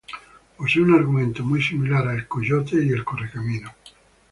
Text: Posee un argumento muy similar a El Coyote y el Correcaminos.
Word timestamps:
Posee 0.57 0.81
un 0.81 0.95
argumento 0.95 1.43
muy 1.43 1.61
similar 1.61 2.07
a 2.07 2.15
El 2.15 2.27
Coyote 2.27 2.83
y 2.83 2.89
el 2.89 3.03
Correcaminos. 3.05 3.71